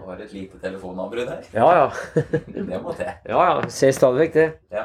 [0.00, 1.44] Det var et lite telefonavbrudd her.
[1.54, 1.90] Ja, ja.
[2.70, 3.12] Det må til.
[3.28, 3.68] Ja, ja.
[3.68, 4.48] Ser stadig vekk det.
[4.72, 4.84] Ja.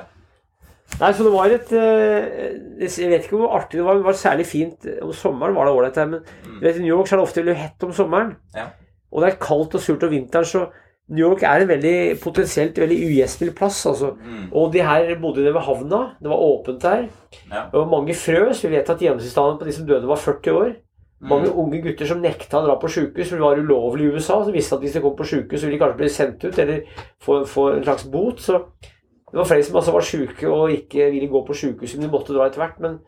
[0.99, 4.09] Nei, så det var et eh, Jeg vet ikke hvor artig det var, men det
[4.11, 4.85] var særlig fint.
[5.01, 6.59] Om sommeren var det ålreit her, men Mm.
[6.59, 8.35] du vet, i New York så er det ofte veldig hett om sommeren.
[8.55, 8.67] Ja.
[9.11, 10.67] Og det er kaldt og surt om vinteren, så
[11.09, 13.85] New York er en veldig potensielt veldig ugjestmild plass.
[13.85, 14.13] altså.
[14.21, 14.47] Mm.
[14.53, 15.99] Og de her bodde nede ved havna.
[16.21, 17.03] Det var åpent der.
[17.51, 17.65] Ja.
[17.71, 18.63] Det var mange frøs.
[18.63, 20.71] Vi vet at gjennomsnittsalderen på de som døde, var 40 år.
[21.29, 21.57] Mange Mm.
[21.59, 24.43] unge gutter som nekta å dra på sjukehus, for det var ulovlig i USA.
[24.43, 26.59] Som visste at hvis de kom på sjukehus, så ville de kanskje bli sendt ut
[26.59, 26.83] eller
[27.19, 28.37] få, få en slags bot.
[28.39, 28.59] Så
[29.31, 32.11] det var flere som altså var sjuke og ikke ville gå på sjukehus, men de
[32.13, 32.79] måtte dra etter hvert.
[32.79, 32.99] Men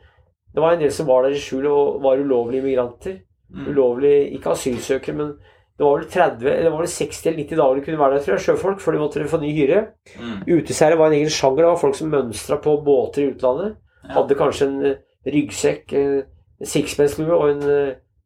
[0.54, 3.20] det var en del som var der i skjul og var ulovlige immigranter.
[3.54, 3.68] Mm.
[3.72, 5.28] Ulovlig, ikke asylsøkere, men
[5.78, 8.14] det var vel 30, eller det var vel 60 eller 90 dager de kunne være
[8.16, 9.84] der, tror jeg, sjøfolk, før de måtte få ny hyre.
[10.18, 10.40] Mm.
[10.58, 11.62] Uteseiere var en egen sjanger.
[11.62, 13.78] Det var folk som mønstra på båter i utlandet.
[14.08, 14.16] Ja.
[14.18, 16.24] Hadde kanskje en eh, ryggsekk, eh,
[16.60, 17.70] en sixpence-lue og en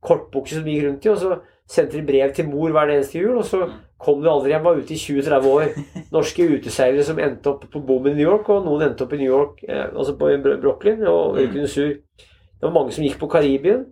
[0.01, 1.09] eh, kortbukse som de gikk rundt i.
[1.09, 1.39] Og så
[1.71, 3.73] sendte de brev til mor hver eneste jul, og så Mm.
[4.01, 4.63] kom de aldri hjem.
[4.63, 5.75] Var ute i 20-30 år.
[6.11, 9.17] Norske uteseilere som endte opp på bommen i New York, og noen endte opp i
[9.17, 10.31] New York, eh, altså på
[10.61, 11.41] Brooklyn og Mm.
[11.47, 11.87] Ørkenen Sur.
[11.87, 13.85] Det var mange som gikk på Karibien.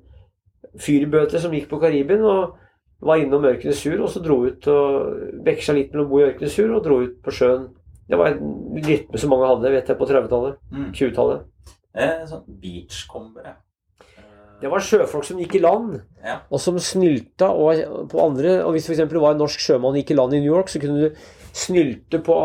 [0.79, 2.55] Fyrbøter som gikk på Karibien og
[3.01, 6.27] var innom Ørkenen Sur, og så dro ut og veksla litt mellom å bo i
[6.33, 7.69] Ørkenen Sur og dro ut på sjøen.
[8.09, 10.55] Det var en rytme som mange hadde, vet jeg, på 30-tallet.
[10.73, 10.91] Mm.
[10.93, 11.41] 20-tallet.
[11.95, 13.55] Eh, sånn beachcombere.
[14.61, 16.39] Det var sjøfolk som gikk i land, Ja.
[16.51, 18.57] og som snylta og på andre.
[18.65, 18.97] Og hvis f.eks.
[19.09, 21.15] det var en norsk sjømann gikk i land i New York, så kunne du
[21.53, 22.35] snylte på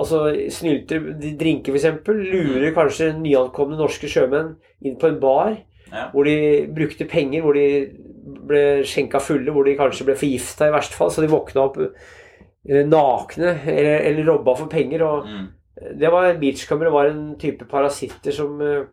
[0.00, 0.96] Altså snylte
[1.36, 2.06] drinker, f.eks.
[2.08, 5.58] Lure kanskje nyankomne norske sjømenn inn på en bar
[5.92, 6.06] Ja.
[6.14, 7.90] hvor de brukte penger, hvor de
[8.46, 11.76] ble skjenka fulle, hvor de kanskje ble forgifta i verste fall, så de våkna opp
[11.82, 15.02] eh, nakne eller, eller robba for penger.
[15.02, 15.48] og Mm.
[15.98, 18.84] det var Beachcombere var en type parasitter som eh,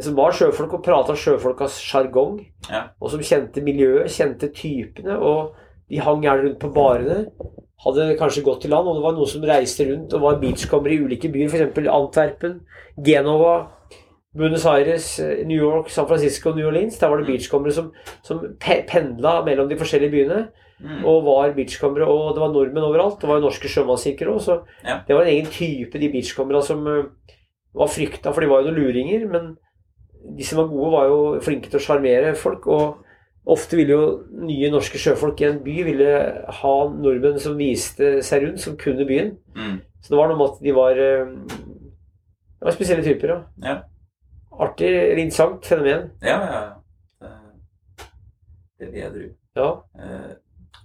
[0.00, 2.40] som var sjøfolk og prata sjøfolkas sjargong.
[2.70, 2.88] Ja.
[3.00, 5.16] Og som kjente miljøet, kjente typene.
[5.18, 5.54] Og
[5.90, 7.26] de hang gjerne rundt på barene.
[7.84, 10.92] Hadde kanskje gått i land, og det var noen som reiste rundt og var beachcombere
[10.96, 11.48] i ulike byer.
[11.52, 11.88] F.eks.
[11.92, 12.60] Antwerpen,
[13.04, 13.68] Genova,
[14.36, 16.98] Buenos Aires, eh, New York, San Francisco og New Orleans.
[16.98, 17.32] Der var det Mm.
[17.32, 17.92] beachcombere som,
[18.22, 20.48] som pe pendla mellom de forskjellige byene
[20.80, 21.04] Mm.
[21.06, 23.18] og var beachcombere, og det var nordmenn overalt.
[23.20, 25.00] Det var jo norske sjømannskirker òg, så Ja.
[25.08, 27.04] det var en egen type, de beachcombera som eh,
[27.74, 29.26] var frykta, for de var jo noen luringer.
[29.30, 29.56] Men
[30.36, 32.66] de som var gode, var jo flinke til å sjarmere folk.
[32.66, 33.02] Og
[33.56, 34.06] ofte ville jo
[34.46, 36.12] nye norske sjøfolk i en by ville
[36.60, 39.36] ha nordmenn som viste seg rundt, som kunne byen.
[39.54, 39.76] Mm.
[40.02, 41.30] Så det var noe med at de var eh,
[42.56, 43.38] Det var spesielle typer, ja.
[43.62, 43.76] Ja.
[44.66, 46.10] Artig, interessant fenomen.
[46.24, 47.30] Ja, ja, ja.
[48.78, 49.28] Det- vil jeg tro.
[49.56, 49.70] Ja.
[50.02, 50.34] Eh,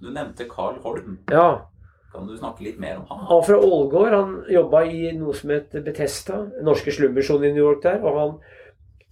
[0.00, 1.18] Du nevnte Carl Holm.
[1.30, 1.68] ja.
[2.12, 3.18] Kan du snakke litt mer om han?
[3.24, 4.12] Han var fra Ålgård.
[4.12, 8.02] Han jobba i noe som het Betesta, norske slummisjon i New York der.
[8.04, 8.34] Og han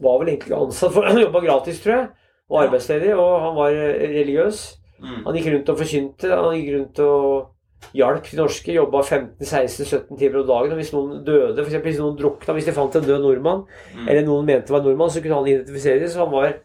[0.00, 2.11] var vel egentlig ansatt for Han jobba gratis, tror jeg,
[2.50, 3.15] og arbeidsledig.
[3.15, 4.61] Og han var eh, religiøs.
[5.00, 5.22] Mm.
[5.27, 6.31] Han gikk rundt og forkynte.
[6.34, 8.75] Han gikk rundt og hjalp de norske.
[8.77, 10.75] Jobba 15-16-17 timer om dagen.
[10.75, 13.62] Og hvis noen døde, eksempel, hvis noen drukna, hvis de fant en død nordmann,
[13.94, 14.09] Mm.
[14.09, 16.09] eller noen mente var nordmann, så kunne han identifisere dem.
[16.09, 16.59] Så han var en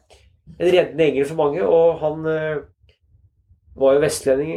[0.60, 1.64] reddende engel for mange.
[1.64, 2.58] Og han eh,
[3.80, 4.52] var jo vestlending.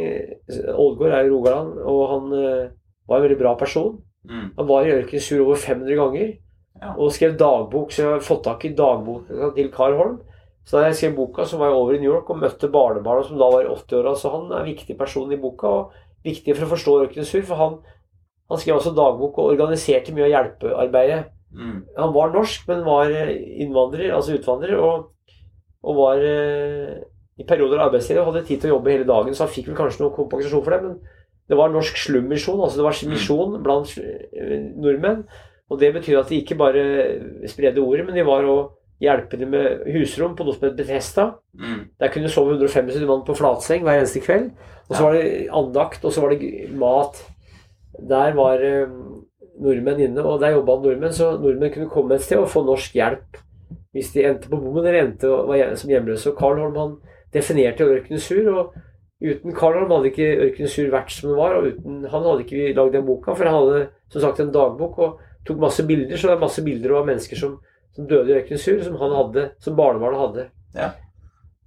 [0.75, 1.79] Ålgård er jo Rogaland.
[1.83, 2.69] Og han eh,
[3.07, 3.97] var en veldig bra person.
[4.29, 4.49] Mm.
[4.57, 6.33] Han var i Ørkenen Sur over 500 ganger
[6.79, 6.93] Ja.
[6.95, 10.19] og skrev dagbok, så jeg har fått tak i dagboka til Carl Holm.
[10.69, 13.23] Så da jeg skrev boka, så var jeg over i New York og møtte barnebarna
[13.25, 14.09] som da var 80 år.
[14.19, 17.41] Så han er en viktig person i boka, og viktig for å forstå Ørkenens Sur.
[17.47, 17.77] For han,
[18.51, 21.23] han skrev også dagbok og organiserte mye av hjelpearbeidet.
[21.49, 21.77] Mm.
[21.97, 23.33] Han var norsk, men var eh,
[23.65, 25.09] innvandrer, altså utvandrer, og,
[25.81, 26.99] og var eh,
[27.39, 29.79] i perioder arbeidsledig og hadde tid til å jobbe hele dagen, så han fikk vel
[29.79, 30.81] kanskje noe kompensasjon for det.
[30.85, 35.23] Men det var norsk slummisjon, altså det var misjon blant eh, nordmenn.
[35.69, 36.83] Og det betyr at de ikke bare
[37.47, 38.57] spredde ordet, men de var å
[38.99, 41.27] hjelpe dem med husrom på noe som het Bethesda.
[41.55, 41.83] Mm.
[42.01, 44.49] Der kunne sove 175 mann på flatseng hver eneste kveld.
[44.89, 45.05] Og så Ja.
[45.05, 47.21] var det andakt, og så var det mat.
[47.99, 48.87] Der var eh,
[49.61, 52.93] nordmenn inne, og der jobba nordmenn, så nordmenn kunne komme et sted og få norsk
[52.95, 53.37] hjelp
[53.93, 56.29] hvis de endte på bommen eller endte og var som hjemløse.
[56.29, 56.91] Og Carl Holm han
[57.33, 58.73] definerte Ørkenesur, Ørkenen Sur, og
[59.21, 62.43] uten Carl Holm hadde ikke Ørkenen Sur vært som den var, og uten han hadde
[62.45, 65.85] ikke vi lagd den boka, for han hadde som sagt en dagbok og tok masse
[65.87, 67.59] bilder, så det er masse bilder av mennesker som,
[67.95, 70.49] som døde i Ørkenens Sur, som han hadde, som barnebarnet hadde.
[70.75, 70.89] Ja.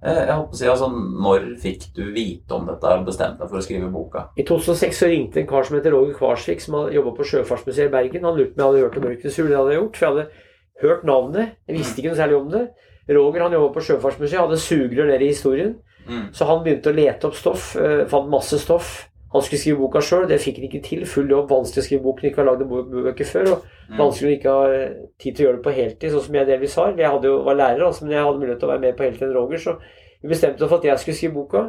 [0.02, 3.60] Jeg håper å si, altså, Når fikk du vite om dette og bestemte deg for
[3.60, 4.24] å skrive boka?
[4.34, 7.86] I 2006 så ringte en kar som heter Roger Kvarsvik, som hadde jobba på Sjøfartsmuseet
[7.86, 8.26] i Bergen.
[8.26, 10.08] Han lurte på om jeg hadde hørt om Ørkenens Sur, det hadde jeg gjort, for
[10.08, 11.54] jeg hadde hørt navnet.
[11.70, 12.64] Jeg visste ikke noe særlig om det.
[13.12, 15.72] Roger han jobba på Sjøfartsmuseet, hadde sugerør nede i historien.
[16.08, 16.24] Mm.
[16.34, 18.90] Så han begynte å lete opp stoff, eh, fant masse stoff.
[19.32, 21.04] Han skulle skrive boka sjøl, det fikk han ikke til.
[21.08, 23.52] Full jobb, vanskelig å skrive bok når ikke har lagd bøker før.
[23.52, 23.62] Og
[23.92, 23.98] Mm.
[23.98, 26.46] vanskelig å ikke ha eh, tid til å gjøre det på heltid, sånn som jeg
[26.46, 26.92] delvis har.
[26.96, 29.22] Jeg jo, var lærer, altså, men jeg hadde mulighet til å være med på heltid
[29.26, 29.74] enn Roger, så
[30.22, 31.62] vi bestemte oss for at jeg skulle skrive boka.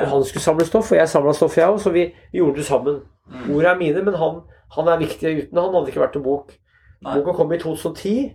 [0.00, 2.56] Og han skulle samle stoff, og jeg samla stoff, jeg òg, så vi, vi gjorde
[2.56, 3.00] det sammen.
[3.30, 3.54] Mm.
[3.56, 4.40] Ordet er mine, men han,
[4.76, 5.32] han er viktig.
[5.44, 6.52] Uten han hadde det ikke vært en bok.
[7.02, 7.14] Nei.
[7.20, 8.32] Boka kom i 2010.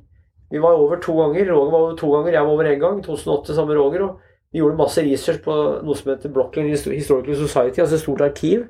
[0.52, 1.52] Vi var over to ganger.
[1.52, 3.04] Roger var over to ganger, jeg var over én gang.
[3.04, 4.02] 2008 sammen med Roger.
[4.04, 4.20] og
[4.56, 5.54] vi gjorde masse research på
[5.84, 8.62] noe som heter Brooklyn Historical Society, altså et stort arkiv.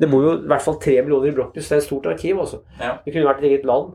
[0.00, 2.08] Det bor jo i hvert fall tre millioner i Brooklyn, så det er et stort
[2.10, 2.40] arkiv.
[2.42, 2.58] Også.
[2.80, 2.96] Ja.
[3.04, 3.92] Det kunne vært et eget land.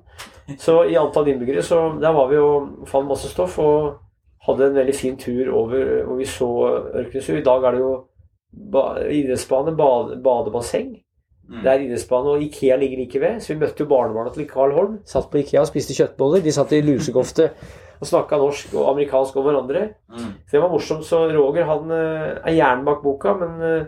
[0.63, 3.57] Så i antall innbyggere, så der var vi og fant masse stoff.
[3.60, 4.00] Og
[4.48, 6.50] hadde en veldig fin tur over hvor vi så
[7.01, 7.36] Ørkensjø.
[7.42, 7.92] I dag er det jo
[8.72, 10.96] ba idrettsbane, bade, badebasseng.
[11.44, 13.40] Det er idrettsbane, og Ikea ligger like ved.
[13.44, 14.94] Så vi møtte jo barnebarna til Carl Holm.
[15.06, 16.42] Satt på Ikea og spiste kjøttboller.
[16.44, 17.50] De satt i lusekofte
[18.00, 19.84] og snakka norsk og amerikansk om hverandre.
[20.12, 20.30] Mm.
[20.48, 21.06] Så det var morsomt.
[21.07, 23.84] Så Roger han eh, er hjernen bak boka, men eh,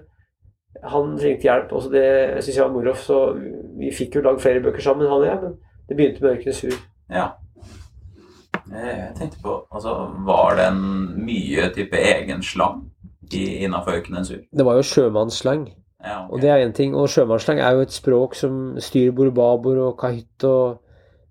[0.84, 1.72] han trengte hjelp.
[1.80, 2.06] Også det
[2.44, 2.94] syns jeg var moro.
[3.00, 3.22] Så
[3.80, 5.40] vi fikk jo lagd flere bøker sammen, han og jeg.
[5.46, 5.56] Men
[5.90, 6.84] det begynte med 'Ørkenens hur'.
[7.10, 7.30] Ja.
[8.74, 12.92] Eh, Jeg tenkte på Altså, var det en mye type egen slang
[13.32, 14.44] innafor Ørkenens hur'?
[14.58, 15.68] Det var jo sjømannsslang.
[16.06, 16.34] Ja, ok.
[16.34, 16.96] Og det er én ting.
[16.96, 20.82] Og sjømannsslang er jo et språk som styrbord, babord og kahytt og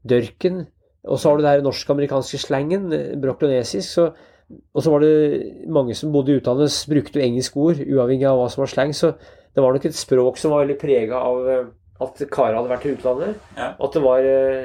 [0.08, 0.66] dørken.
[1.04, 3.62] Og så har du det her norsk-amerikanske slangen, eh.
[3.64, 4.10] Så,
[4.74, 8.40] og så var det mange som bodde i utlandet, brukte jo engelske ord, uavhengig av
[8.40, 8.94] hva som var slang.
[8.96, 9.12] Så
[9.54, 11.66] det var nok et språk som var veldig prega av eh,
[12.04, 13.36] at karer hadde vært i utlandet.
[13.58, 13.68] Ja.
[13.78, 14.64] At det var eh,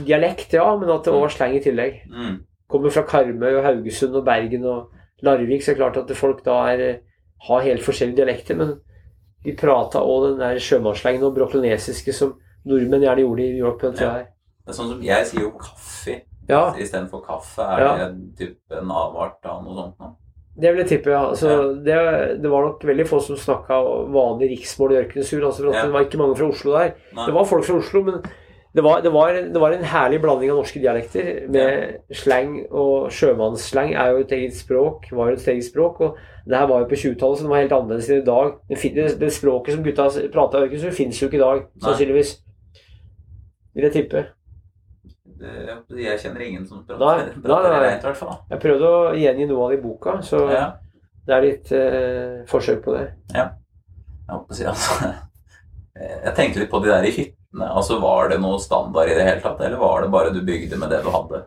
[0.00, 2.02] dialekt, ja, men at det òg var slang i tillegg.
[2.10, 2.36] Mm.
[2.72, 6.42] Kommer fra Karmøy og Haugesund og Bergen og Larvik, så er det klart at folk
[6.44, 6.84] da er,
[7.48, 8.56] har helt forskjellige dialekter.
[8.58, 8.74] Men
[9.44, 12.36] de prata òg den der sjømannsslengen og brocklonesiske som
[12.68, 14.26] nordmenn gjerne gjorde i New York på den tida her.
[14.62, 17.62] Det er sånn som Jeg sier jo kaffe Ja, istedenfor kaffe.
[17.62, 18.08] Er Ja.
[18.08, 20.16] det type en avart av noe sånt nå?
[20.54, 21.22] det vil jeg tippe, ja.
[21.30, 21.94] Altså, det,
[22.42, 23.78] det var nok veldig få som snakka
[24.12, 25.46] vanlig riksmål i Ørkensur.
[25.48, 25.82] Altså, Ja.
[25.86, 26.92] det var ikke mange fra Oslo der.
[27.16, 27.24] Nei.
[27.26, 28.22] Det var folk fra Oslo, men
[28.74, 33.10] det var, det var, det var en herlig blanding av norske dialekter med slang, og
[33.12, 36.16] sjømannsslang er jo et eget språk, var jo et eget språk, og
[36.48, 38.54] det her var jo på 20-tallet, så det var helt annerledes enn i dag.
[38.70, 42.32] Det, det, det språket som gutta prata i Ørkensrud, fins jo ikke i dag, sannsynligvis.
[43.76, 44.24] Vil jeg tippe.
[45.42, 48.34] Jeg kjenner ingen som prater, rent, i hvert fall.
[48.50, 50.64] Jeg prøvde å gjengi noe av det i boka, så Ja.
[51.26, 53.04] det er litt eh, forsøk på det.
[53.34, 53.48] Jeg
[54.30, 55.12] holdt på å si, altså
[56.24, 57.14] Jeg tenkte litt på de der i
[57.52, 57.68] hyttene.
[57.76, 60.78] Altså, Var det noe standard i det hele tatt, eller var det bare du bygde
[60.78, 61.42] med det du hadde?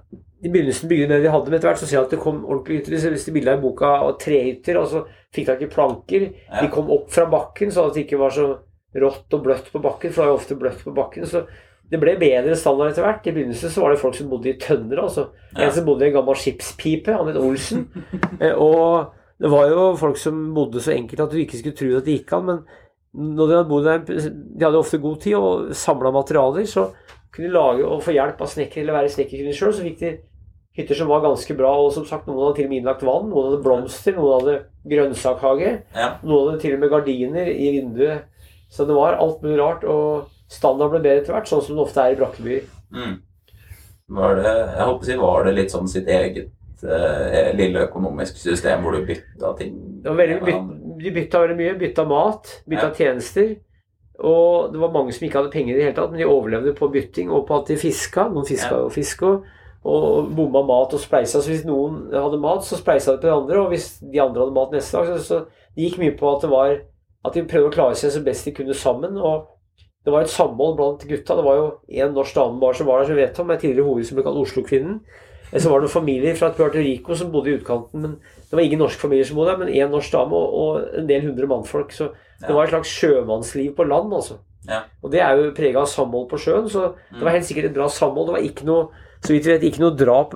[0.45, 2.19] I begynnelsen bygde med det de hadde, men etter hvert så ser jeg at det
[2.21, 2.91] kom ordentlige hytter.
[2.91, 6.33] Hvis- viste de bildet i boka av trehytter, og så fikk tak i planker.
[6.51, 6.61] Ja.
[6.61, 8.59] De kom opp fra bakken, så at det ikke var så
[8.95, 11.25] rått og bløtt på bakken, for det er jo ofte bløtt på bakken.
[11.25, 11.47] Så
[11.89, 13.25] det ble bedre standard etter hvert.
[13.27, 15.29] I begynnelsen så var det folk som bodde i tønner, altså.
[15.55, 15.65] Ja.
[15.65, 17.87] En som bodde i en gammel skipspipe, han het Olsen.
[18.41, 21.97] Eh, og det var jo folk som bodde så enkelt at du ikke skulle tro
[21.97, 22.63] at det gikk an, men
[23.15, 26.89] når de hadde bodd der, de hadde ofte god tid og samla materialer, så
[27.31, 29.73] kunne de lage og få hjelp av snekker eller være snekkerkvinner sjøl.
[29.75, 30.13] Så fikk de
[30.75, 33.29] hytter som var ganske bra, og som sagt, noen hadde til og med innlagt vann,
[33.31, 34.55] noen hadde blomster, noen hadde
[34.91, 36.09] grønnsakhage, Ja.
[36.23, 38.25] noen hadde til og med gardiner i vinduet.
[38.69, 41.85] Så det var alt mulig rart, og standard ble bedre etter hvert, sånn som det
[41.85, 42.67] ofte er i brakkebyer.
[42.91, 43.15] Mm.
[44.15, 46.51] Var det jeg håper å si, var det litt sånn sitt eget
[46.83, 49.79] eh, lille økonomisk system hvor du bytta ting?
[50.03, 50.84] Det var veldig, med byt, hverandre?
[50.99, 51.77] De bytta veldig mye.
[51.79, 52.93] Bytta mat, bytta Ja.
[52.93, 53.55] tjenester.
[54.19, 56.73] Og det var mange som ikke hadde penger i det hele tatt, men de overlevde
[56.77, 58.29] på bytting og på at de fiska.
[58.31, 58.83] Noen fiska Ja.
[58.85, 59.43] jo fisk og,
[59.83, 61.41] og bomma mat og spleisa.
[61.41, 63.59] Så hvis noen hadde mat, så spleisa de på de andre.
[63.61, 65.45] Og hvis de andre hadde mat neste dag, så, så
[65.75, 66.77] det gikk mye på at det var
[67.25, 69.17] at de prøvde å klare seg så best de kunne sammen.
[69.17, 69.47] og
[70.05, 71.35] det var et samhold blant gutta.
[71.35, 73.87] Det var jo en norsk dame bare som var der, som vet om, en tidligere
[73.87, 74.99] hore som ble kalt Oslo-kvinnen.
[75.55, 78.01] Så var det noen familier fra Puerto Rico som bodde i utkanten.
[78.01, 78.19] men
[78.55, 81.07] Det var ingen norske familier som bodde der, men én norsk dame og, og en
[81.09, 81.91] del hundre mannfolk.
[81.91, 82.07] Så
[82.39, 82.53] det Ja.
[82.55, 84.37] var et slags sjømannsliv på land, altså.
[84.67, 84.81] Ja.
[85.03, 87.73] Og det er jo prega av samhold på sjøen, så det var helt sikkert et
[87.75, 88.27] bra samhold.
[88.27, 88.87] Det var ikke noe,
[89.21, 90.33] så vidt vi vet, ikke noe drap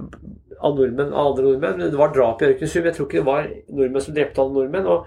[0.62, 1.78] av nordmenn av andre nordmenn.
[1.80, 2.86] Men det var drap i Ørkensund.
[2.86, 4.86] Jeg tror ikke det var nordmenn som drepte alle nordmenn.
[4.88, 5.06] og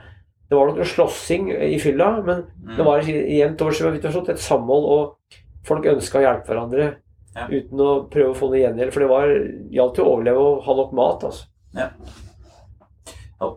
[0.50, 2.76] det var nok noe slåssing i fylla, men Mm.
[2.76, 5.16] det var jevnt over så vidt jeg har forstått, et samhold, og
[5.64, 6.94] folk ønska å hjelpe hverandre
[7.36, 7.46] Ja.
[7.48, 8.92] uten å prøve å få noe gjengjeld.
[8.92, 9.26] For det var
[9.72, 11.20] gjaldt jo å overleve og ha nok mat.
[11.24, 11.44] altså.
[11.74, 11.90] Å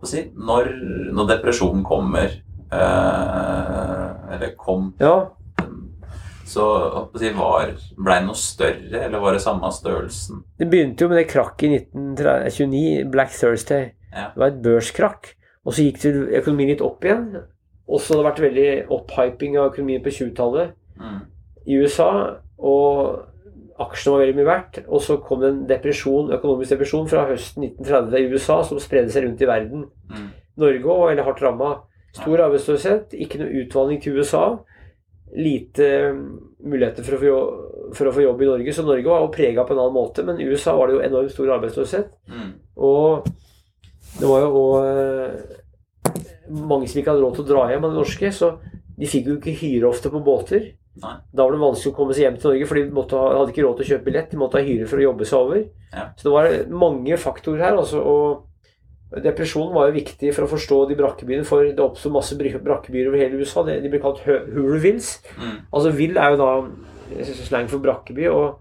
[0.08, 0.70] si, når,
[1.16, 5.30] når depresjonen kommer eh, Eller kom Ja,
[6.46, 6.66] Så
[7.18, 10.44] si, var, ble det noe større, eller var det samme størrelsen?
[10.60, 13.90] Det begynte jo med det krakket i 1929, Black Thursday.
[14.14, 14.30] Ja.
[14.36, 15.32] Det var et børskrakk.
[15.66, 16.04] Og så gikk
[16.38, 17.32] økonomien litt opp igjen.
[17.90, 21.18] Og så har det vært veldig opphyping av økonomien på 20-tallet Mm.
[21.68, 22.38] i USA.
[22.58, 23.26] Og
[23.82, 24.80] aksjene var veldig mye verdt.
[24.88, 29.12] Og så kom det en depresjon, økonomisk depresjon fra høsten 1930 i USA som spredde
[29.14, 29.90] seg rundt i verden.
[30.12, 30.30] Mm.
[30.64, 31.74] Norge var veldig hardt ramma.
[32.16, 34.46] Stor arbeidsløshet, ikke noe utvandring til USA.
[35.36, 36.30] Lite mm,
[36.64, 37.66] muligheter for å, få jobb,
[37.98, 40.24] for å få jobb i Norge, så Norge var jo prega på en annen måte.
[40.28, 42.16] Men i USA var det jo enormt stor arbeidsløshet.
[42.32, 42.54] Mm.
[42.88, 43.28] Og
[44.16, 45.54] det var jo òg
[46.46, 48.54] mange som ikke hadde råd til å dra hjem av de norske, så
[48.96, 50.70] de fikk jo ikke hyre ofte på båter.
[51.04, 51.16] Nei.
[51.36, 53.52] Da var det vanskelig å komme seg hjem til Norge, for de måtte ha, hadde
[53.52, 54.30] ikke råd til å kjøpe billett.
[54.32, 55.64] De måtte ha hyre for å jobbe seg over.
[55.92, 56.06] Ja.
[56.16, 57.76] Så det var mange faktorer her.
[57.82, 62.36] Altså, og depresjonen var jo viktig for å forstå de brakkebyene, for det oppsto masse
[62.40, 63.64] brakkebyer over hele USA.
[63.68, 64.48] De ble kalt Hu-
[65.36, 65.58] Mm.
[65.74, 66.50] Altså Will er jo da
[67.46, 68.60] slang for brakkeby, og,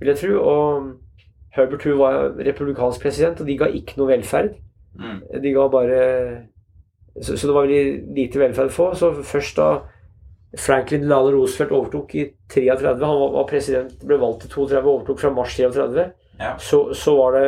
[0.00, 0.40] vil jeg tro.
[0.40, 0.92] Og
[1.54, 4.56] Herbert Hoover var republikansk president, og de ga ikke noe velferd.
[4.98, 5.20] Mm.
[5.42, 6.00] De ga bare
[7.20, 8.86] Så, så det var veldig lite velferd å få.
[8.98, 9.82] Så først da
[10.58, 15.18] Franklin Delano Roosevelt overtok i 33, han var, var president, ble valgt i 32 overtok
[15.20, 16.56] fra mars 33, Ja.
[16.58, 17.46] så, så var det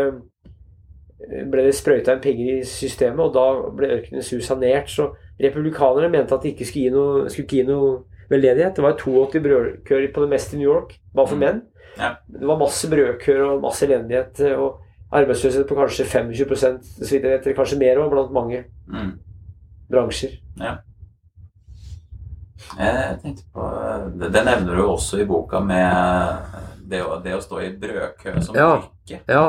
[1.50, 4.90] ble det sprøyta inn penger i systemet, og da ble Ørkenens hus sanert.
[4.92, 5.08] Så
[5.42, 7.88] republikanerne mente at de ikke skulle gi noe, skulle ikke gi noe
[8.30, 8.76] veldedighet.
[8.76, 11.40] Det var 82 brødkøer på det meste i New York, bare for Mm.
[11.46, 11.62] menn.
[11.98, 12.12] Ja.
[12.28, 14.40] Det var masse brødkøer og masse elendighet.
[14.58, 14.78] Og
[15.12, 19.12] arbeidsløshet på kanskje 25 så vidt jeg vet, eller kanskje mer òg, blant mange Mm.
[19.90, 20.36] bransjer.
[22.78, 23.66] Jeg tenkte på
[24.20, 26.50] Det det nevner du jo også i boka med
[26.88, 28.70] det å, det å stå i brødkø som Ja.
[28.80, 29.20] yrke.
[29.28, 29.46] Ja.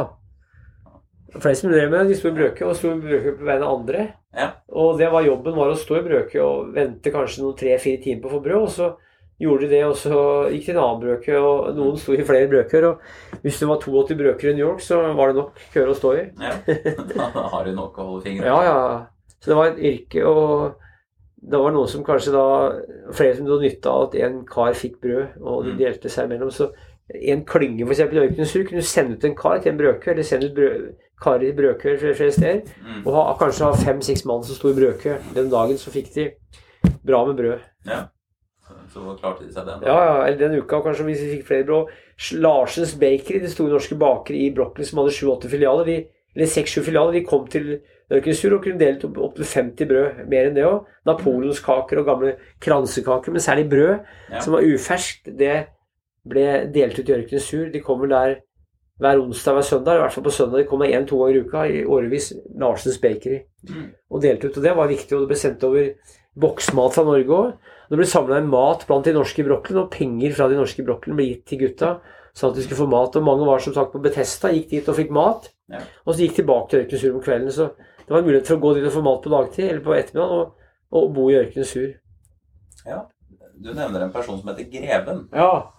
[1.38, 3.66] Flere som drev med det, de sto i brødkø, og sto i brødkø på vegne
[3.68, 4.06] av andre.
[4.38, 4.48] Ja.
[4.74, 8.24] Og det var jobben var å stå i brødkø og vente kanskje noen tre-fire timer
[8.24, 8.62] på å få brød.
[8.64, 8.88] Og så
[9.44, 12.24] gjorde de det, og så gikk de til en annen brødkø, og noen sto i
[12.26, 12.88] flere brødkøer.
[12.90, 15.98] Og hvis det var 82 brødkøer i New York, så var det nok køer å
[16.00, 16.26] stå i.
[16.42, 16.56] Ja.
[17.36, 18.80] Da har du nok å holde fingrene Ja, ja.
[19.38, 20.87] Så det var et yrke, og
[21.50, 22.44] det var noen som kanskje da
[23.16, 25.78] Flere som dro nytte av at en kar fikk brød, og de Mm.
[25.80, 26.52] delte seg imellom.
[26.52, 26.72] Så
[27.14, 28.00] en klynge f.eks.
[28.00, 30.90] i Ørkenens kunne sende ut en kar til en brødkø, eller sende ut brød,
[31.22, 32.62] karer i brødkø flere, flere steder.
[32.84, 33.06] Mm.
[33.08, 35.16] Og ha, kanskje ha fem-seks mann som sto i brødkø.
[35.36, 36.32] Den dagen så fikk de
[37.08, 37.60] bra med brød.
[37.88, 38.04] Ja.
[38.94, 39.82] Så klarte de seg den.
[39.88, 41.88] Ja, ja, eller den uka kanskje hvis de fikk flere brød.
[42.44, 45.98] Larsens Bakery, de store norske bakeriet i Broccoli som hadde sju-åtte filialer, de,
[46.36, 47.80] eller seks-sju filialer, de kom til
[48.12, 50.28] Ørkensur og kunne delt opp til 50 brød.
[50.32, 50.86] Mer enn det òg.
[51.06, 54.00] Napoleonskaker og gamle kransekaker, men særlig brød
[54.32, 54.40] Ja.
[54.40, 55.68] som var uferskt, det
[56.28, 57.72] ble delt ut i Ørkensur.
[57.72, 58.36] De kommer der
[59.00, 60.58] hver onsdag hver søndag, i hvert fall på søndag.
[60.58, 62.34] De kom én-to ganger i uka i årevis.
[62.58, 63.92] Larsens Bakery Mm.
[64.12, 64.58] og delte ut.
[64.58, 65.90] Og det var viktig, og det ble sendt over
[66.40, 67.54] boksmat fra Norge òg.
[67.90, 71.16] Det ble samla inn mat blant de norske brokkene, og penger fra de norske brokkene
[71.16, 72.00] ble gitt til gutta.
[72.36, 73.16] Sånn at de skulle få mat.
[73.16, 75.50] Og mange var som sagt på Betesta, gikk dit og fikk mat.
[75.70, 75.80] Ja.
[76.06, 77.52] Og så gikk tilbake til Ørkenen Sur om kvelden.
[77.52, 77.72] Så
[78.08, 79.96] det var en mulighet for å gå dit og få mat på dagtid eller på
[79.98, 81.90] ettermiddagen og, og bo i Ørkenen Sur.
[82.88, 83.02] Ja.
[83.58, 85.26] Du nevner en person som heter Greven.
[85.36, 85.74] Ja.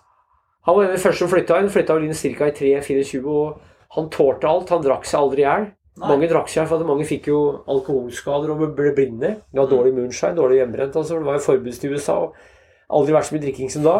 [0.68, 1.70] Han var en av de første som flytta inn.
[1.72, 2.50] Flytta vel inn ca.
[2.50, 4.72] i 3-24, og han tålte alt.
[4.74, 5.70] Han drakk seg aldri i hjel.
[6.02, 7.38] Mange drakk seg, for at mange fikk jo
[7.70, 9.32] alkoholskader og ble blinde.
[9.48, 10.98] De hadde dårlig moonshine, dårlig hjemmebrent.
[11.00, 11.16] Altså.
[11.16, 12.18] Det var jo forbuds i USA.
[12.26, 13.96] og Aldri vært så mye drikking som da.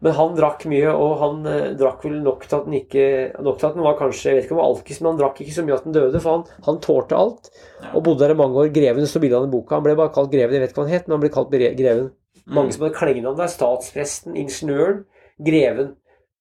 [0.00, 3.06] Men han drakk mye, og han eh, drakk vel nok til at han ikke
[3.42, 5.18] Nok til at han var kanskje Jeg vet ikke om han var alkis, men han
[5.18, 7.50] drakk ikke så mye at han døde, for han, han tålte alt.
[7.82, 7.90] Ja.
[7.98, 8.70] Og bodde der i mange år.
[8.74, 9.74] Greven står bilde av i boka.
[9.74, 10.54] Han ble bare kalt Greven.
[10.54, 12.10] Jeg vet ikke hva han het, men han ble kalt Greven.
[12.46, 12.72] Mange Mm.
[12.72, 13.50] som hadde klengenavn der.
[13.52, 15.02] Statspresten, ingeniøren,
[15.44, 15.90] Greven.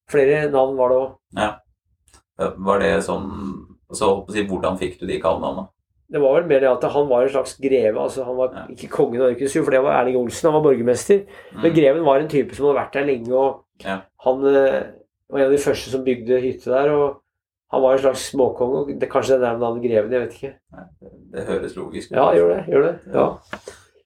[0.07, 1.09] Flere navn var det òg.
[1.35, 1.49] Ja.
[2.37, 3.25] Var det sånn
[3.91, 5.67] så Hvordan fikk du de kallenavnene?
[6.09, 7.99] Det var vel mer det at han var en slags greve.
[7.99, 11.25] altså Han var ikke kongen av Ørkensjø, for det var Erling Olsen, han var borgermester.
[11.53, 11.75] Men Mm.
[11.75, 13.97] greven var en type som hadde vært der lenge, og Ja.
[14.23, 14.83] han eh,
[15.29, 16.89] var en av de første som bygde hytte der.
[16.95, 17.21] og
[17.73, 20.53] Han var en slags småkonge, kanskje det er navnet greven, jeg vet ikke.
[21.33, 22.15] Det høres logisk ut.
[22.15, 22.65] Ja, gjør det.
[22.71, 23.35] gjør det, ja.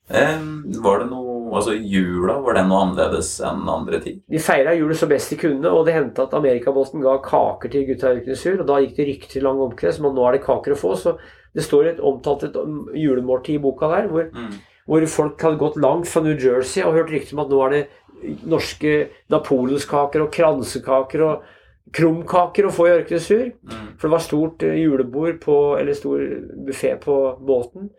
[0.09, 4.21] Var det noe Altså jula, var den noe annerledes enn andre tid?
[4.31, 7.83] Vi feira jul så best de kunne, og det hendte at Amerikabåten ga kaker til
[7.89, 10.37] gutta i Ørkensjø, og da gikk det rykter i lang omkrets om at nå er
[10.37, 10.93] det kaker å få.
[10.95, 11.17] så
[11.51, 14.53] det står et omtalt et um, julemåltid i boka der, hvor Mm.
[14.87, 17.69] hvor folk hadde gått langt fra New Jersey og hørt rykter om at nå er
[17.75, 17.87] det
[18.47, 21.43] norske napoleonskaker og kransekaker og
[21.91, 23.51] krumkaker å få i Ørkenesur.
[23.67, 23.97] Mm.
[23.99, 26.23] For det var stort eh, julebord på, eller stor
[26.67, 27.89] buffé på båten.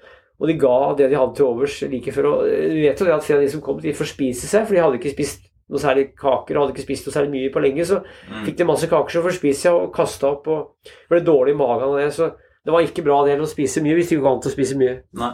[0.42, 2.26] Og de ga det de hadde til overs like før.
[2.32, 4.64] Og du vi vet jo det at flere av de som kom, de forspiste seg,
[4.66, 7.52] for de hadde ikke spist noe særlig kaker og hadde ikke spist noe særlig mye
[7.54, 7.84] på lenge.
[7.86, 8.42] Så Mm.
[8.48, 11.86] fikk de masse kaker som forspiste seg og kasta opp og ble dårlig i magen
[11.92, 12.10] av det.
[12.12, 12.32] Så
[12.64, 14.56] det var ikke bra det å spise mye hvis de ikke var vant til å
[14.58, 15.30] spise mye Nei.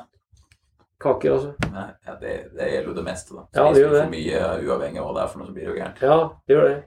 [1.01, 1.33] kaker.
[1.33, 1.55] altså.
[1.73, 3.47] Nei, ja, det, det gjelder jo det meste, da.
[3.55, 4.03] Ja, det Spiser gjør det.
[4.05, 6.03] for mye uavhengig av hva det er for noe, så blir det jo gærent.
[6.03, 6.79] Ja, det gjør det.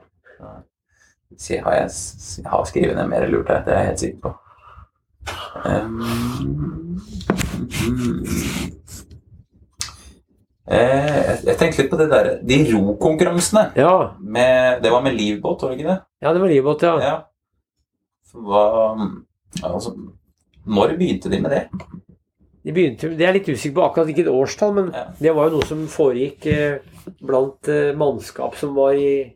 [1.37, 4.37] Se, har jeg, har skrevet ned mer lurt her, det er jeg helt sikker på.
[5.65, 7.01] Um.
[10.67, 13.65] Eh, jeg, tenkte litt på det der, de rokonkurransene.
[13.79, 15.99] Ja, Med, det var med livbåt, var det ikke det?
[16.21, 16.95] ja det var livbåt, ja.
[17.01, 17.17] Ja.
[18.33, 18.63] Hva
[19.67, 19.91] Altså,
[20.65, 21.65] når begynte de med det?
[22.63, 25.05] De begynte, det er litt usikker på akkurat hvilket årstall, men Ja.
[25.19, 26.79] det var jo noe som foregikk eh,
[27.19, 29.33] blant eh, mannskap som var i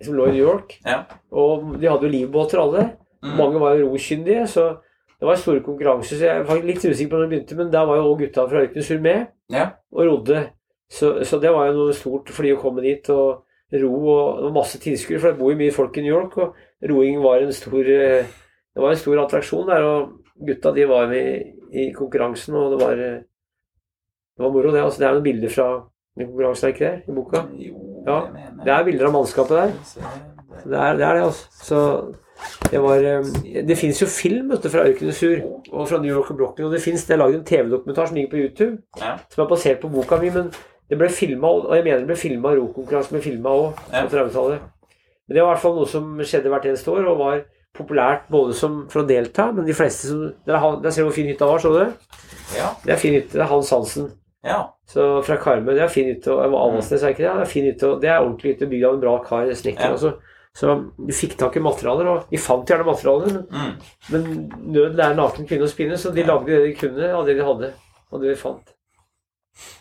[0.00, 0.78] som lå i New York.
[0.86, 1.02] Ja.
[1.32, 2.86] Og de hadde jo livbåter alle.
[3.20, 3.34] Mm.
[3.36, 4.78] Mange var jo rokyndige, så
[5.20, 7.84] Det var store konkurranser, så jeg var litt usikker på når det begynte, men der
[7.86, 9.66] var jo også gutta fra Ørkenes Sur med Ja.
[9.92, 10.46] og rodde.
[10.90, 13.42] Så, så det var jo noe stort for de å komme dit og
[13.82, 16.38] ro, og det var masse tilskuere, for det bor jo mye folk i New York,
[16.40, 18.24] og roing var en stor eh,
[18.74, 22.80] Det var en stor attraksjon der, og gutta de var med i, konkurransen, og det
[22.86, 24.80] var eh, Det var moro, det.
[24.82, 25.68] altså Det er noen bilder fra
[26.16, 27.44] den konkurransen, er ikke det, i boka?
[27.60, 28.18] Jo, Ja,
[28.64, 29.72] det er bilder av mannskapet der.
[30.64, 31.46] Det er det, er det altså.
[31.60, 31.80] Så
[32.70, 33.22] det var eh,
[33.66, 35.40] Det fins jo film vet du, fra Ørkenen Sur
[35.72, 36.66] og fra New York og Brooklyn.
[36.66, 39.16] Og det fins Det er laget en TV-dokumentar som ligger på YouTube, Ja.
[39.30, 40.30] som er basert på boka mi.
[40.30, 40.50] Men
[40.90, 44.04] det ble filma, og jeg mener det ble filma rokonkurranse ble filma òg Ja.
[44.06, 44.60] på 30-tallet.
[45.28, 47.42] Men det var i hvert fall noe som skjedde hvert eneste år, og var
[47.76, 51.26] populært både som for å delta, men de fleste som Der, ser du hvor fin
[51.30, 51.92] hytta var, så du det?
[52.56, 52.70] ja.
[52.84, 53.32] Det er fin hytte.
[53.38, 54.10] Det er Hans Hansen.
[54.44, 54.64] ja.
[54.90, 56.32] Så fra Karmøy, det er fin hytte.
[56.32, 57.30] Og Avaldsnes, er ikke det?
[57.36, 57.86] Det er fin hytte.
[57.86, 59.84] Og det er ordentlig hytte bygd av en bra kar, snekker.
[59.86, 59.92] Ja.
[59.92, 60.12] Altså.
[60.56, 63.74] Så vi fikk tak i materialer, og vi fant gjerne materialer, men, Mm.
[64.10, 67.36] men nød lærer naken kvinne å spinne, så de lagde det de kunne av det
[67.38, 67.72] de hadde,
[68.10, 68.72] og det de fant.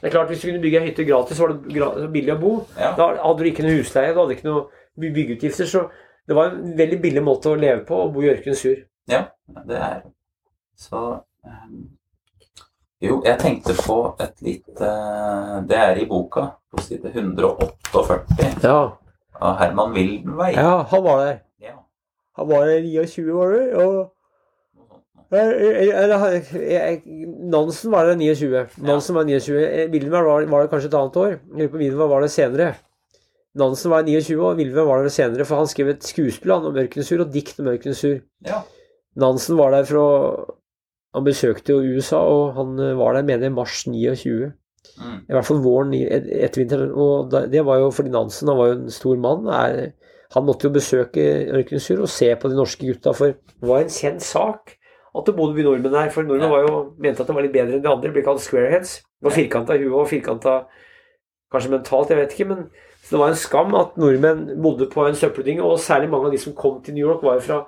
[0.02, 2.40] Det er klart, Hvis du kunne bygge ei hytte gratis, så var det billig å
[2.40, 2.66] bo.
[2.78, 2.94] ja.
[2.96, 4.68] Da hadde du ikke noe husleie, du hadde ikke noe
[5.00, 5.90] byggeutgifter, så
[6.28, 8.76] det var en veldig billig måte å leve på å bo i ørkenen Sur.
[9.08, 9.26] Ja,
[9.66, 10.02] det er
[10.78, 11.90] Så um,
[13.02, 14.90] Jo, jeg tenkte på et lite
[15.68, 18.92] Det er i boka, på side 148, Ja.
[19.42, 20.54] Av Herman Wildenvey.
[20.56, 21.38] ja, han var der.
[21.64, 21.76] Ja,
[22.38, 24.14] Han var der i 29 år, og.
[25.32, 26.42] Eller,
[27.52, 28.68] Nansen var der 29.
[28.82, 29.90] Nansen var 29.
[29.94, 31.34] Wilhelm var, var det kanskje et annet år.
[31.36, 32.70] Jeg lurer på Wilhelm var det senere.
[33.60, 37.22] Nansen var 29 og Wilhelm var der senere, for han skrev et skuespill om Mørkensur
[37.26, 38.20] og dikt om Mørkensur.
[38.46, 38.62] Ja.
[39.20, 40.06] Nansen var der fra
[41.16, 44.52] Han besøkte jo USA, og han eh, var der, mener jeg, mars 29.
[45.00, 45.20] Mm.
[45.30, 46.92] I hvert fall våren etter vinteren.
[46.94, 49.48] Og det var jo fordi Nansen han var jo en stor mann.
[49.54, 49.94] Er,
[50.36, 51.26] han måtte jo besøke
[51.58, 54.76] Ørkensur og se på de norske gutta, for det var en kjent sak
[55.10, 56.12] at det bodde mye nordmenn der.
[56.14, 58.12] For nordmenn var jo, mente at de var litt bedre enn de andre.
[58.14, 59.00] Ble kalt squareheads.
[59.02, 60.60] Det Var firkanta i huet og firkanta
[61.50, 62.50] kanskje mentalt, jeg vet ikke.
[62.52, 62.70] Men
[63.02, 66.36] så det var en skam at nordmenn bodde på en søppeldynge, og særlig mange av
[66.36, 67.60] de som kom til New York, var jo fra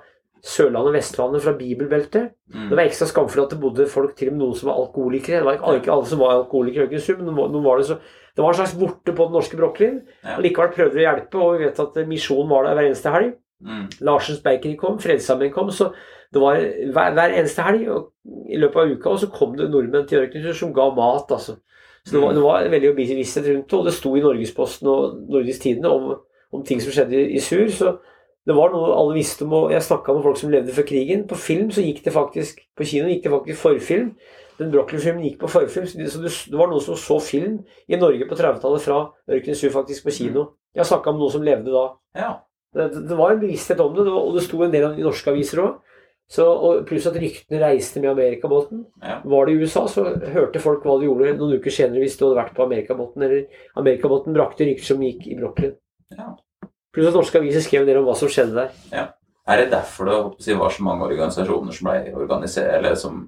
[0.42, 2.32] Sørlandet og Vestlandet, fra bibelbeltet.
[2.50, 2.64] Mm.
[2.70, 5.38] Det var ekstra skamfullt at det bodde folk til og med noen som var alkoholikere.
[5.38, 8.00] Det var ikke, ikke alle som var alkoholikere, i Ørkensund, men noen, var det så
[8.32, 9.98] det var en slags borte på den norske Brooklyn.
[10.24, 10.38] Ja.
[10.40, 13.34] Likevel prøvde de å hjelpe, og vi vet at Misjonen var der hver eneste helg.
[13.62, 13.82] Mm.
[14.08, 15.90] Larsens Bakery kom, Fredsarmeen kom, så
[16.32, 20.08] det var hver, hver eneste helg i løpet av uka, og så kom det nordmenn
[20.08, 21.58] til Ørkensund som ga mat, altså.
[22.02, 25.20] Så det var, det var veldig bevissthet rundt det, og det sto i Norgesposten og
[25.30, 26.08] Nordisk Tidende om,
[26.50, 27.92] om ting som skjedde i, i Sur, så
[28.46, 31.26] det var noe alle visste om, og jeg snakka med folk som levde før krigen.
[31.30, 34.08] På film så gikk det faktisk, på kino gikk det faktisk forfilm.
[34.58, 38.38] Den Broccoli-filmen gikk på forfilm, så det, var noen som så film i Norge på
[38.38, 38.98] 30-tallet fra
[39.30, 40.48] Ørkens Sur faktisk på kino.
[40.74, 41.86] Jeg snakka med noen som levde da.
[42.18, 42.32] Ja.
[42.74, 45.06] Det, det var en bevissthet om det, det var- og det sto en del i
[45.06, 45.80] norske aviser òg.
[46.88, 48.86] Pluss at ryktene reiste med Amerikabåten.
[49.02, 49.18] Ja.
[49.24, 52.24] Var det i USA, så hørte folk hva de gjorde noen uker senere hvis du
[52.24, 53.22] hadde vært på Amerikabåten.
[53.26, 53.42] Eller
[53.76, 55.74] Amerikabåten brakte rykter som gikk i Brooklyn.
[56.16, 56.32] Ja.
[56.92, 59.12] Pluss at norske aviser skrev en del om hva som skjedde der.
[59.48, 63.24] Er det derfor det si, var så mange organisasjoner som ble organisert, eller som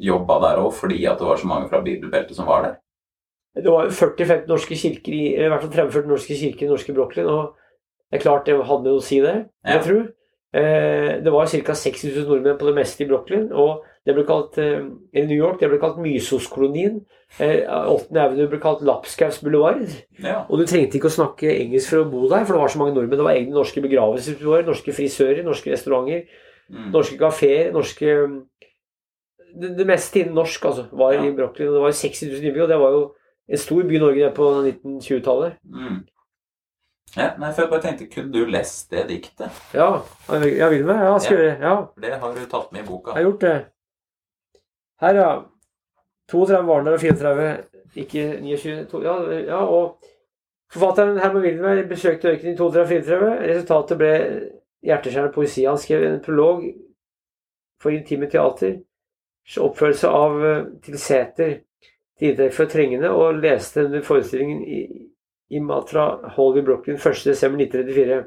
[0.00, 2.78] jobba der òg, fordi at det var så mange fra bibelbeltet som var der?
[3.62, 7.26] Det var 40-50 norske kirker i, i hvert fall 30-40 norske kirker i norske Brooklyn,
[7.28, 7.56] og
[8.10, 9.34] det er klart det hadde noe å si det,
[9.66, 9.74] Ja.
[9.76, 10.02] jeg tror.
[10.54, 11.74] Eh, det var ca.
[11.74, 14.80] 6000 nordmenn på det meste i Brooklyn, og det ble kalt, eh,
[15.12, 17.02] i New York det ble kalt Mysoskolonien.
[17.40, 18.12] Eh, 8.
[18.20, 19.88] Avenue ble kalt Lapskaus Boulevard.
[20.20, 20.42] Ja.
[20.50, 22.78] Og du trengte ikke å snakke engelsk for å bo der, for det var så
[22.82, 23.16] mange nordmenn.
[23.22, 26.26] Det var egne norske begravelser, norske frisører, norske restauranter,
[26.72, 26.90] Mm.
[26.92, 28.06] norske kafeer, norske
[29.60, 31.24] det, det meste innen norsk altså, var Ja.
[31.24, 31.68] i Brooklyn.
[31.68, 33.14] og Det var 60 000 innbyggere, og det var jo
[33.50, 35.52] en stor by i Norge på 1920-tallet.
[35.66, 35.98] Mm.
[37.16, 39.50] Ja, nei, for jeg bare tenkte, kunne du lest det diktet?
[39.74, 40.96] Ja, jeg vil med.
[41.04, 41.42] Ja, skal.
[41.60, 43.12] Ja, det har du tatt med i boka.
[43.12, 43.66] jeg har gjort det.
[45.02, 45.42] Her, ja.
[46.30, 47.50] 32 var han og 34
[48.02, 48.84] ikke 29.
[48.90, 49.16] To, ja,
[49.48, 49.98] ja, og
[50.72, 53.32] forfatteren Herman Wilmer besøkte ørkenen i 32-34.
[53.50, 54.12] Resultatet ble
[54.86, 55.66] hjerteskjærende poesi.
[55.68, 56.64] Han skrev en prolog
[57.82, 58.78] for Intime Teater,
[59.58, 61.54] oppførelse av eh, Til Sæter
[62.18, 64.80] til inntekt for trengende, og leste under forestillingen i,
[65.50, 68.20] i Matra Hall i Brooklyn 1.12.1934.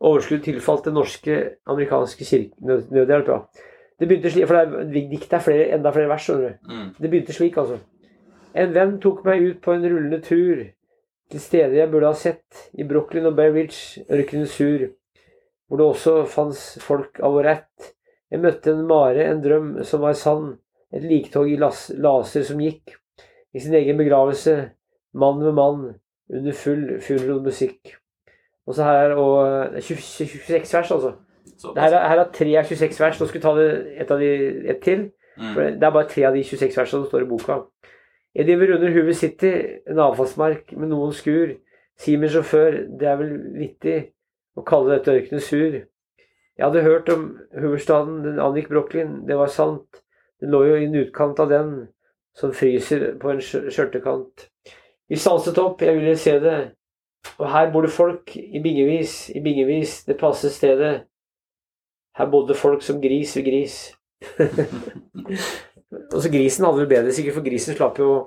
[0.00, 3.28] Overskudd tilfalt den norske amerikanske kirke- nød- nødhjelp.
[3.28, 3.38] Ja.
[3.98, 6.28] Det begynte slik, for det er, er flere, enda flere vers.
[6.30, 6.90] Mm.
[6.98, 7.80] Det begynte slik, altså.
[8.58, 10.62] En venn tok meg ut på en rullende tur
[11.28, 14.86] til steder jeg burde ha sett, i Brooklyn og Bay Ridge, ørkenen sur,
[15.68, 17.90] hvor det også fantes folk av vår rett.
[18.32, 20.54] Jeg møtte en mare, en drøm som var sann,
[20.94, 22.96] et liktog i las, laser som gikk,
[23.52, 24.56] i sin egen begravelse,
[25.18, 25.88] mann med mann,
[26.32, 27.94] under full funeral musikk.
[28.68, 31.14] Og så her er og, det er 20 26 vers, altså.
[31.80, 33.20] Her, er- her er tre av 26 vers.
[33.20, 33.68] Nå skal vi ta det,
[34.00, 35.10] et av de et til.
[35.54, 35.78] For Mm.
[35.78, 37.60] det er bare tre av de 26 versene som står i boka.
[38.34, 39.52] Jeg driver under Hoover City,
[39.88, 41.56] en avfallsmark med noen skur.
[41.98, 44.10] Sier min sjåfør, det er vel vittig
[44.56, 45.72] å kalle dette ørkenen sur.
[46.58, 50.02] Jeg hadde hørt om Hooverstaden, den angikk Brooklyn, det var sant.
[50.40, 51.88] Den lå jo i en utkant av den,
[52.34, 54.48] som fryser på en skjørtekant.
[55.08, 56.70] Vi stanset opp, jeg ville se det.
[57.38, 61.04] Og her bor det folk i bingevis, i bingevis, det passer stedet.
[62.18, 63.76] Her bodde folk som gris ved gris.
[66.12, 68.18] Og så grisen hadde det bedre, sikkert, for grisen slapp jo å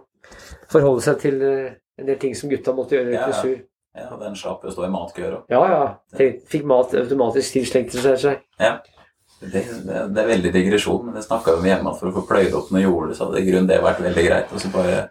[0.72, 3.42] forholde seg til eh, en del ting som gutta måtte gjøre Ja, til ja.
[3.42, 3.60] sur.
[4.00, 5.52] Ja, den slapp jo å stå i matkøer òg.
[5.52, 6.32] Ja, ja.
[6.50, 8.40] Fikk mat automatisk tilslengt til seg.
[9.42, 9.64] Det, det,
[10.14, 12.56] det er veldig digresjon, men det snakka vi om hjemme at for å få pløyd
[12.56, 14.54] opp noe jord, så hadde i grunnen det vært veldig greit.
[14.54, 15.02] Og så bare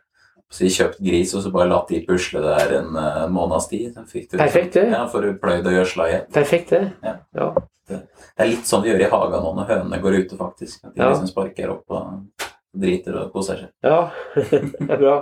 [0.50, 3.92] si, kjøpt gris, og så bare latt de pusle der en uh, måneds tid.
[3.94, 4.88] Så fikk du, Perfekt, det.
[4.90, 6.24] Ja, For pløyd og gjødsla igjen.
[6.34, 6.82] Perfekt, det.
[7.06, 7.16] Ja.
[7.38, 7.50] Ja.
[7.90, 8.00] Det
[8.44, 10.84] er litt sånn vi gjør i hagen nå når hønene går ute, faktisk.
[10.84, 11.08] At de Ja.
[11.10, 13.70] liksom sparker opp og driter og koser seg.
[13.82, 14.10] ja.
[14.50, 15.16] det er bra.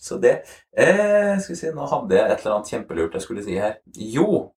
[0.00, 0.32] Så det
[0.76, 3.78] eh, Skal vi si, nå hadde jeg et eller annet kjempelurt jeg skulle si her.
[3.96, 4.50] Jo,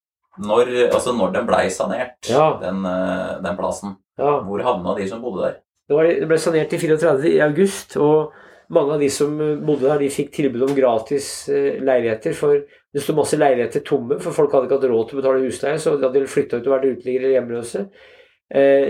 [0.44, 2.58] når, altså når den blei sanert, Ja.
[2.62, 4.40] den, eh, den plassen, Ja.
[4.44, 5.60] hvor havna de som bodde der?
[5.88, 8.32] Det, var, det ble sanert i 34 i august, og
[8.76, 12.34] mange av de som eh, bodde der, de fikk tilbud om gratis eh, leiligheter.
[12.38, 12.60] For
[12.94, 15.80] det sto masse leiligheter tomme, for folk hadde ikke hatt råd til å betale husleie,
[15.82, 17.86] så de hadde flytta ut og vært uteliggere eller hjemløse.
[18.54, 18.90] Eh,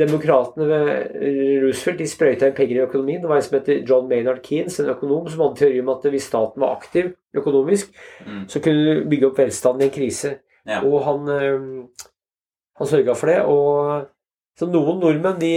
[0.00, 1.16] Demokratene ved
[1.64, 3.20] Roosevelt de sprøyta inn penger i økonomien.
[3.20, 6.06] Det var en som heter John Maynard Keynes, en økonom, som hadde teori om at
[6.14, 7.90] hvis staten var aktiv økonomisk,
[8.24, 8.46] Mm.
[8.48, 10.38] så kunne du bygge opp velstanden i en krise.
[10.66, 10.80] Ja.
[10.84, 12.06] Og han, eh,
[12.80, 13.38] han sørga for det.
[13.44, 14.08] Og
[14.58, 15.52] så noen nordmenn de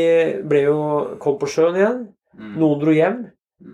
[0.47, 0.77] ble jo,
[1.19, 2.03] kom på sjøen igjen.
[2.37, 2.55] Mm.
[2.59, 3.19] Noen dro hjem.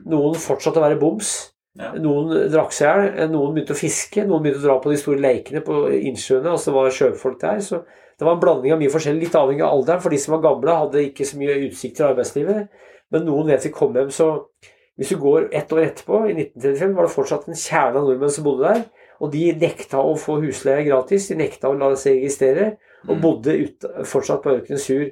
[0.09, 1.31] Noen fortsatte å være boms.
[1.79, 1.93] Ja.
[2.01, 3.29] Noen drakk seg i hjel.
[3.31, 4.25] Noen begynte å fiske.
[4.27, 6.51] Noen begynte å dra på de store leikene på innsjøene.
[6.51, 7.61] Altså det var sjøfolk der.
[7.65, 7.83] Så
[8.19, 10.01] det var en blanding av mye forskjellig, litt avhengig av alderen.
[10.03, 12.67] For de som var gamle, hadde ikke så mye utsikt til arbeidslivet.
[13.13, 14.27] Men noen vet vi kom hjem, så
[14.99, 18.33] hvis du går ett år etterpå, i 1935, var det fortsatt en kjerne av nordmenn
[18.35, 18.83] som bodde der.
[19.23, 21.29] Og de nekta å få husleie gratis.
[21.31, 22.73] De nekta å la seg registrere.
[23.07, 23.21] Og Mm.
[23.23, 25.05] bodde ut, fortsatt på ørkenen sur.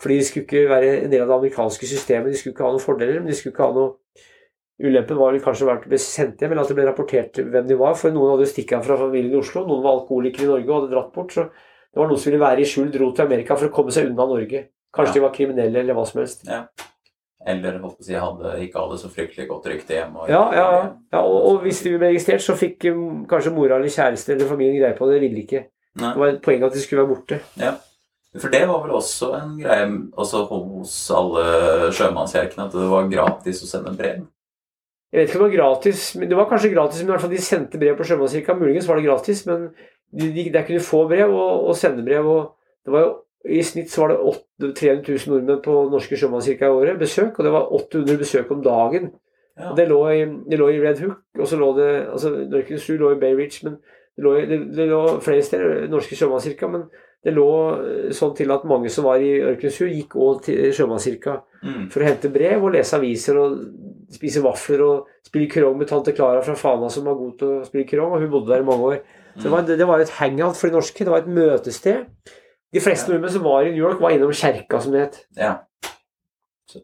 [0.00, 2.32] Fordi de skulle ikke være en del av det amerikanske systemet.
[2.32, 3.94] De skulle ikke ha noen fordeler, men de skulle ikke ha noe
[4.82, 7.66] Ulempen var vel kanskje vært å bli sendt hjem, eller at det ble rapportert hvem
[7.68, 7.92] de var.
[7.94, 9.62] For noen hadde jo stikket av fra familien i Oslo.
[9.68, 11.30] Noen var alkoholikere i Norge og hadde dratt bort.
[11.30, 13.94] Så det var noen som ville være i skjul, dro til Amerika for å komme
[13.94, 14.64] seg unna Norge.
[14.90, 15.14] Kanskje Ja.
[15.14, 16.42] de var kriminelle eller hva som helst.
[17.46, 20.16] Eller holdt på å si, hadde, ikke hadde så fryktelig godt rykte hjemme.
[20.24, 20.92] og- Ja, ja, ja.
[21.12, 24.48] ja og, og hvis de ble registrert, så fikk um, kanskje mora eller kjæreste eller
[24.48, 25.20] familien greie på det.
[25.20, 25.66] Det ville ikke.
[26.02, 26.12] Nei.
[26.14, 27.40] Det var et poeng at de skulle være borte.
[28.40, 29.86] For det var vel også en greie
[30.18, 31.44] også hos alle
[31.94, 34.24] sjømannskirkene, at det var gratis å sende brev.
[35.14, 37.22] Jeg vet ikke om det var gratis, men det var kanskje gratis, men i hvert
[37.22, 38.56] fall de sendte brev på Sjømannskirka.
[38.58, 39.68] Muligens var det gratis, men
[40.10, 42.26] de, de, der kunne få brev og, og sende brev.
[42.26, 42.48] Og
[42.82, 43.12] det var jo,
[43.54, 47.46] I snitt så var det 300 000 nordmenn på norske Sjømannskirka i året besøk, og
[47.46, 49.12] det var 800 besøk om dagen.
[49.54, 49.70] Ja.
[49.70, 52.88] Og det lå, i, det lå i Red Hook, og så lå det altså Norkens
[52.90, 53.76] Ru lå i Bay Ridge, men
[54.18, 56.88] det lå, i- det, det lå flere steder, norske Sjømannskirka, men
[57.24, 57.46] det lå
[57.80, 61.86] eh, sånn til at mange som var i Ørkenens gikk òg til Sjømannskirka Mm.
[61.90, 63.54] for å hente brev og lese aviser og
[64.12, 67.64] spise vafler og spille krong med tante Klara fra Fana som var god til å
[67.64, 68.98] spille krong, og hun bodde der i mange år.
[69.38, 70.98] Så det var, det var et hangout for de norske.
[71.04, 72.04] Det var et møtested.
[72.70, 73.14] De fleste Ja.
[73.16, 75.16] nordmenn som var i New York, var innom kjerka, som det het.
[75.38, 75.54] Ja.
[76.68, 76.82] Så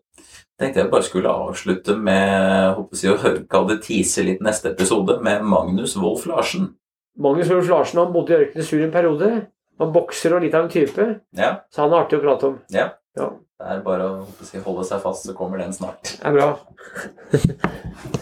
[0.59, 4.70] tenkte jeg bare skulle avslutte med håper jeg, å høre- kalle det tease litt neste
[4.72, 6.70] episode med Magnus Wolff Larsen.
[7.18, 9.46] Magnus Wolff Larsen han bodde i Ørkenes Sur en periode.
[9.81, 12.59] Han bokser og litt av en type, Ja, så han er artig å prate om.
[12.71, 12.90] ja.
[13.19, 13.27] Ja,
[13.59, 14.27] Det er bare å
[14.64, 16.03] holde seg fast, så kommer den snart.
[16.21, 16.59] det er bra.